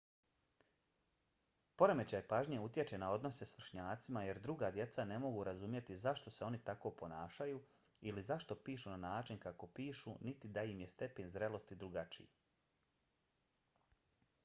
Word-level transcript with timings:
poremećaj 1.79 2.21
pažnje 2.29 2.59
utječe 2.67 2.97
na 3.01 3.09
odnose 3.15 3.47
s 3.49 3.57
vršnjacima 3.57 4.23
jer 4.27 4.39
druga 4.45 4.71
djeca 4.77 5.05
ne 5.11 5.19
mogu 5.25 5.43
razumjeti 5.49 5.97
zašto 6.05 6.33
se 6.37 6.45
oni 6.45 6.59
tako 6.69 6.91
ponašaju 7.03 7.61
ili 8.11 8.23
zašto 8.29 8.57
pišu 8.71 8.89
na 8.89 8.97
način 9.03 9.41
kako 9.45 9.67
pišu 9.81 10.15
niti 10.29 10.51
da 10.57 10.63
im 10.71 10.79
je 10.85 10.87
stepen 10.95 11.29
zrelosti 11.35 11.77
drugačiji 11.85 12.27